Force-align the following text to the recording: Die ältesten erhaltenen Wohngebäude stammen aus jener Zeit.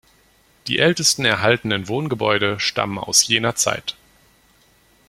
Die 0.65 0.79
ältesten 0.79 1.25
erhaltenen 1.25 1.87
Wohngebäude 1.87 2.59
stammen 2.59 2.97
aus 2.97 3.27
jener 3.27 3.53
Zeit. 3.55 3.95